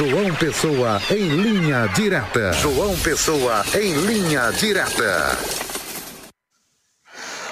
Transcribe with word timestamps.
João 0.00 0.34
Pessoa 0.34 0.98
em 1.10 1.28
linha 1.28 1.86
direta. 1.94 2.54
João 2.54 2.96
Pessoa 3.00 3.62
em 3.78 3.92
linha 3.92 4.50
direta. 4.50 5.36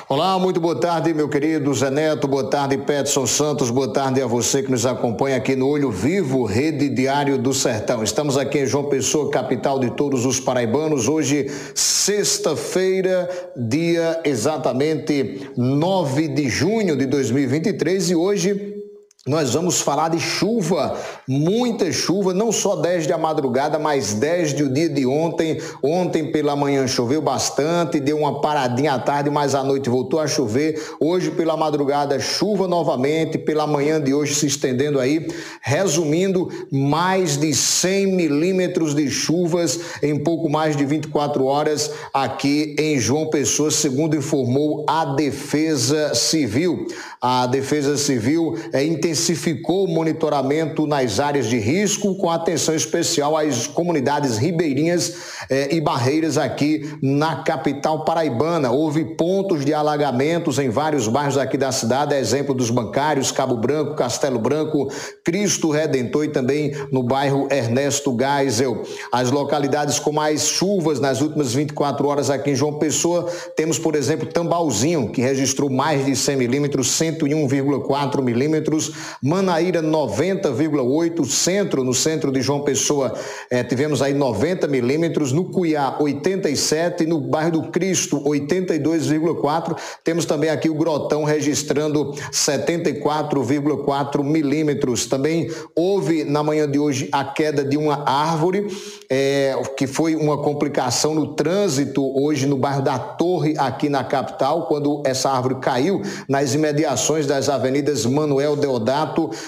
Olá, 0.09 0.39
muito 0.39 0.59
boa 0.59 0.81
tarde, 0.81 1.13
meu 1.13 1.29
querido 1.29 1.75
Zé 1.75 1.91
Neto, 1.91 2.27
boa 2.27 2.49
tarde, 2.49 2.79
Petson 2.79 3.27
Santos, 3.27 3.69
boa 3.69 3.93
tarde 3.93 4.23
a 4.23 4.27
você 4.27 4.63
que 4.63 4.71
nos 4.71 4.87
acompanha 4.87 5.37
aqui 5.37 5.55
no 5.55 5.69
Olho 5.69 5.91
Vivo, 5.91 6.47
Rede 6.47 6.89
Diário 6.89 7.37
do 7.37 7.53
Sertão. 7.53 8.03
Estamos 8.03 8.39
aqui 8.39 8.61
em 8.61 8.67
João 8.67 8.89
Pessoa, 8.89 9.31
capital 9.31 9.79
de 9.79 9.91
todos 9.91 10.25
os 10.25 10.41
paraibanos, 10.41 11.07
hoje, 11.07 11.51
sexta-feira, 11.75 13.29
dia 13.55 14.23
exatamente 14.25 15.51
9 15.55 16.29
de 16.29 16.49
junho 16.49 16.97
de 16.97 17.05
2023 17.05 18.09
e 18.09 18.15
hoje 18.15 18.78
nós 19.27 19.53
vamos 19.53 19.81
falar 19.81 20.11
de 20.11 20.21
chuva, 20.21 20.97
muita 21.27 21.91
chuva, 21.91 22.33
não 22.33 22.53
só 22.53 22.77
desde 22.77 23.13
a 23.13 23.19
madrugada, 23.19 23.77
mas 23.77 24.15
desde 24.15 24.63
o 24.63 24.73
dia 24.73 24.89
de 24.89 25.05
ontem. 25.05 25.61
Ontem 25.83 26.31
pela 26.31 26.55
manhã 26.55 26.87
choveu 26.87 27.21
bastante, 27.21 27.99
deu 27.99 28.17
uma 28.17 28.41
paradinha 28.41 28.95
à 28.95 28.99
tarde, 28.99 29.29
mas 29.29 29.57
à 29.57 29.65
noite 29.65 29.91
voltou 29.91 30.21
a 30.21 30.29
chover. 30.29 30.81
Hoje 31.01 31.33
pela 31.33 31.57
madrugada, 31.57 32.21
chuva 32.21 32.69
novamente, 32.69 33.37
pela 33.37 33.67
manhã 33.67 34.01
de 34.01 34.15
hoje 34.15 34.37
se 34.37 34.47
estendendo 34.47 35.01
aí. 35.01 35.27
Resumindo, 35.61 36.49
mais 36.71 37.37
de 37.37 37.53
100 37.53 38.07
milímetros 38.15 38.95
de 38.95 39.11
chuvas 39.11 39.81
em 40.01 40.17
pouco 40.17 40.49
mais 40.49 40.77
de 40.77 40.85
24 40.87 41.45
horas 41.45 41.91
aqui 42.15 42.77
em 42.79 42.99
João 43.01 43.29
Pessoa, 43.29 43.71
segundo 43.71 44.17
informou 44.17 44.87
a 44.89 45.05
Defesa 45.05 46.15
Civil. 46.15 46.87
A 47.21 47.49
Defesa 47.49 47.97
Civil 47.97 48.57
é 48.73 48.85
intensificou 49.09 49.85
o 49.85 49.89
monitoramento 49.89 50.87
nas 50.87 51.19
áreas 51.19 51.47
de 51.47 51.59
risco, 51.59 52.15
com 52.17 52.31
atenção 52.31 52.75
especial 52.75 53.37
às 53.37 53.67
comunidades 53.67 54.37
ribeirinhas 54.37 55.15
eh, 55.49 55.75
e 55.75 55.81
barreiras 55.81 56.37
aqui 56.37 56.91
na 57.03 57.37
capital 57.37 58.05
paraibana. 58.05 58.71
Houve 58.71 59.05
pontos 59.17 59.65
de 59.65 59.73
alagamentos 59.73 60.59
em 60.59 60.69
vários 60.69 61.09
bairros 61.09 61.39
aqui 61.39 61.57
da 61.57 61.73
cidade, 61.73 62.15
exemplo 62.15 62.55
dos 62.55 62.71
bancários, 62.71 63.33
Cabo 63.33 63.57
Branco, 63.57 63.95
Castelo 63.97 64.39
Branco, 64.39 64.89
Cristo 65.25 65.71
Redentor 65.71 66.25
e 66.25 66.29
também 66.29 66.73
no 66.93 67.03
bairro 67.03 67.49
Ernesto 67.51 68.17
Geisel. 68.19 68.83
As 69.11 69.31
localidades 69.31 69.99
com 69.99 70.13
mais 70.13 70.47
chuvas 70.47 71.01
nas 71.01 71.21
últimas 71.21 71.55
24 71.55 72.07
horas 72.07 72.31
aqui 72.31 72.51
em 72.51 72.55
João 72.55 72.79
Pessoa, 72.79 73.25
temos, 73.57 73.79
por 73.79 73.95
exemplo, 73.95 74.27
Tambalzinho, 74.27 75.11
que 75.11 75.21
registrou 75.21 75.71
mais 75.71 76.05
de 76.05 76.15
100 76.15 76.37
milímetros, 76.37 76.89
101,4 76.99 78.23
milímetros, 78.23 78.93
Manaíra 79.23 79.83
90,8, 79.83 81.25
centro, 81.27 81.85
no 81.85 81.95
centro 81.95 82.31
de 82.33 82.41
João 82.41 82.61
Pessoa, 82.61 83.15
eh, 83.51 83.63
tivemos 83.65 84.03
aí 84.03 84.13
90 84.13 84.67
milímetros, 84.67 85.33
no 85.33 85.45
Cuiá 85.47 85.97
87, 85.99 87.07
no 87.07 87.21
bairro 87.21 87.53
do 87.53 87.63
Cristo 87.71 88.21
82,4, 88.25 89.77
temos 90.05 90.25
também 90.25 90.51
aqui 90.51 90.69
o 90.69 90.75
Grotão 90.75 91.25
registrando 91.25 92.13
74,4 92.33 94.23
milímetros. 94.23 95.07
Também 95.07 95.51
houve 95.75 96.25
na 96.25 96.43
manhã 96.43 96.71
de 96.71 96.79
hoje 96.79 97.09
a 97.13 97.25
queda 97.25 97.65
de 97.65 97.77
uma 97.77 98.09
árvore, 98.09 98.67
eh, 99.11 99.55
que 99.77 99.87
foi 99.87 100.17
uma 100.17 100.39
complicação 100.39 101.15
no 101.15 101.35
trânsito 101.35 102.03
hoje 102.21 102.47
no 102.47 102.57
bairro 102.57 102.83
da 102.83 102.99
Torre, 102.99 103.55
aqui 103.59 103.89
na 103.89 104.05
capital, 104.05 104.67
quando 104.67 105.03
essa 105.07 105.31
árvore 105.31 105.57
caiu 105.57 106.03
nas 106.29 106.55
imediações 106.55 107.27
das 107.27 107.49
avenidas 107.49 108.05
Manuel 108.05 108.57
Deodato 108.57 108.88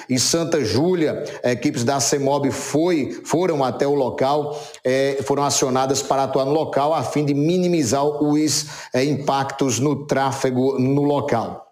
e 0.08 0.18
Santa 0.18 0.64
Júlia, 0.64 1.24
equipes 1.42 1.84
da 1.84 2.00
CEMOB 2.00 2.50
foi, 2.50 3.20
foram 3.24 3.64
até 3.64 3.86
o 3.86 3.94
local, 3.94 4.60
é, 4.84 5.18
foram 5.22 5.44
acionadas 5.44 6.02
para 6.02 6.24
atuar 6.24 6.44
no 6.44 6.52
local 6.52 6.92
a 6.94 7.02
fim 7.02 7.24
de 7.24 7.34
minimizar 7.34 8.04
os 8.04 8.66
é, 8.92 9.04
impactos 9.04 9.78
no 9.78 10.06
tráfego 10.06 10.78
no 10.78 11.02
local. 11.02 11.69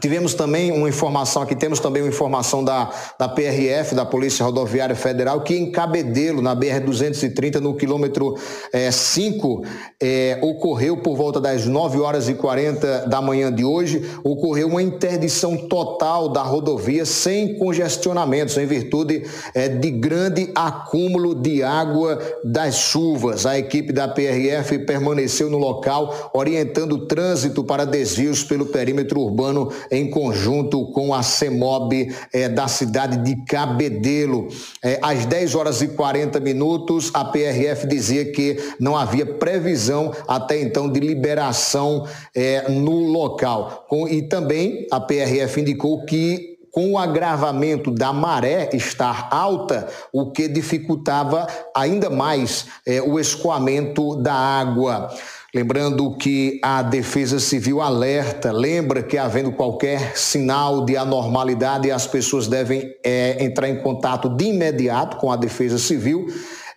Tivemos 0.00 0.32
também 0.32 0.72
uma 0.72 0.88
informação, 0.88 1.42
aqui 1.42 1.54
temos 1.54 1.78
também 1.78 2.02
uma 2.02 2.08
informação 2.08 2.64
da, 2.64 2.90
da 3.18 3.28
PRF, 3.28 3.94
da 3.94 4.06
Polícia 4.06 4.42
Rodoviária 4.42 4.96
Federal, 4.96 5.42
que 5.42 5.54
em 5.54 5.70
Cabedelo, 5.70 6.40
na 6.40 6.56
BR-230, 6.56 7.56
no 7.56 7.74
quilômetro 7.74 8.34
5, 8.90 9.62
é, 10.00 10.12
é, 10.30 10.38
ocorreu 10.40 10.96
por 10.96 11.14
volta 11.14 11.38
das 11.38 11.66
9 11.66 12.00
horas 12.00 12.26
e 12.26 12.34
40 12.34 13.06
da 13.06 13.20
manhã 13.20 13.52
de 13.52 13.66
hoje, 13.66 14.02
ocorreu 14.24 14.68
uma 14.68 14.82
interdição 14.82 15.58
total 15.68 16.30
da 16.30 16.42
rodovia 16.42 17.04
sem 17.04 17.58
congestionamentos, 17.58 18.56
em 18.56 18.64
virtude 18.64 19.24
é, 19.54 19.68
de 19.68 19.90
grande 19.90 20.50
acúmulo 20.54 21.34
de 21.34 21.62
água 21.62 22.18
das 22.42 22.76
chuvas. 22.76 23.44
A 23.44 23.58
equipe 23.58 23.92
da 23.92 24.08
PRF 24.08 24.78
permaneceu 24.80 25.50
no 25.50 25.58
local, 25.58 26.30
orientando 26.32 26.92
o 26.92 27.06
trânsito 27.06 27.62
para 27.62 27.84
desvios 27.84 28.42
pelo 28.42 28.64
perímetro 28.64 29.20
urbano 29.20 29.70
em 29.90 30.08
conjunto 30.10 30.86
com 30.92 31.14
a 31.14 31.22
CEMOB 31.22 32.14
é, 32.32 32.48
da 32.48 32.68
cidade 32.68 33.18
de 33.18 33.44
Cabedelo. 33.44 34.48
É, 34.82 34.98
às 35.02 35.26
10 35.26 35.54
horas 35.54 35.82
e 35.82 35.88
40 35.88 36.40
minutos, 36.40 37.10
a 37.14 37.24
PRF 37.24 37.86
dizia 37.86 38.32
que 38.32 38.56
não 38.78 38.96
havia 38.96 39.26
previsão 39.26 40.12
até 40.26 40.60
então 40.60 40.90
de 40.90 41.00
liberação 41.00 42.06
é, 42.34 42.68
no 42.68 42.98
local. 43.10 43.86
Com, 43.88 44.08
e 44.08 44.22
também 44.22 44.86
a 44.90 45.00
PRF 45.00 45.60
indicou 45.60 46.04
que 46.04 46.52
com 46.72 46.92
o 46.92 46.98
agravamento 46.98 47.90
da 47.90 48.14
maré 48.14 48.70
estar 48.72 49.28
alta, 49.30 49.86
o 50.10 50.32
que 50.32 50.48
dificultava 50.48 51.46
ainda 51.76 52.08
mais 52.08 52.66
é, 52.86 53.00
o 53.02 53.20
escoamento 53.20 54.16
da 54.16 54.32
água. 54.32 55.10
Lembrando 55.54 56.16
que 56.16 56.58
a 56.62 56.80
Defesa 56.82 57.38
Civil 57.38 57.82
alerta, 57.82 58.50
lembra 58.50 59.02
que 59.02 59.18
havendo 59.18 59.52
qualquer 59.52 60.16
sinal 60.16 60.82
de 60.82 60.96
anormalidade, 60.96 61.90
as 61.90 62.06
pessoas 62.06 62.48
devem 62.48 62.94
é, 63.04 63.44
entrar 63.44 63.68
em 63.68 63.76
contato 63.82 64.30
de 64.30 64.46
imediato 64.46 65.18
com 65.18 65.30
a 65.30 65.36
Defesa 65.36 65.76
Civil. 65.78 66.26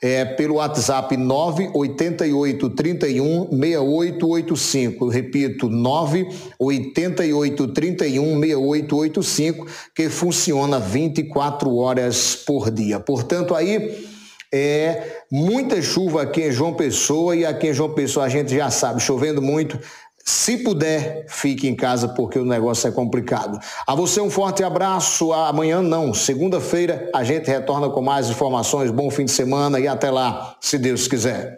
É, 0.01 0.25
pelo 0.25 0.55
WhatsApp 0.55 1.15
988 1.15 2.69
31 2.71 3.47
6885. 3.49 5.07
Repito, 5.07 5.69
988 5.69 7.67
31 7.69 8.41
6885, 8.41 9.67
que 9.95 10.09
funciona 10.09 10.79
24 10.79 11.73
horas 11.77 12.35
por 12.35 12.69
dia. 12.69 12.99
Portanto, 12.99 13.55
aí 13.55 14.14
é 14.55 15.23
muita 15.29 15.81
chuva 15.81 16.21
aqui 16.21 16.41
em 16.41 16.51
João 16.51 16.73
Pessoa 16.73 17.35
e 17.35 17.45
aqui 17.45 17.67
em 17.67 17.73
João 17.73 17.93
Pessoa 17.93 18.25
a 18.25 18.29
gente 18.29 18.55
já 18.55 18.69
sabe, 18.69 19.01
chovendo 19.01 19.41
muito. 19.41 19.79
Se 20.27 20.57
puder, 20.57 21.25
fique 21.27 21.67
em 21.67 21.75
casa 21.75 22.07
porque 22.07 22.39
o 22.39 22.45
negócio 22.45 22.87
é 22.87 22.91
complicado. 22.91 23.59
A 23.85 23.93
você 23.93 24.19
um 24.19 24.29
forte 24.31 24.63
abraço. 24.63 25.31
Amanhã 25.31 25.83
não, 25.83 26.15
segunda-feira 26.15 27.11
a 27.13 27.23
gente 27.23 27.47
retorna 27.47 27.89
com 27.89 28.01
mais 28.01 28.27
informações. 28.29 28.89
Bom 28.89 29.11
fim 29.11 29.25
de 29.25 29.31
semana 29.31 29.79
e 29.79 29.87
até 29.87 30.09
lá, 30.09 30.55
se 30.59 30.79
Deus 30.79 31.07
quiser. 31.07 31.53